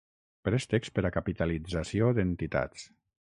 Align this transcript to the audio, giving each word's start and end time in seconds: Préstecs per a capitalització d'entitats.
Préstecs 0.47 0.89
per 0.95 1.03
a 1.09 1.11
capitalització 1.17 2.09
d'entitats. 2.19 2.89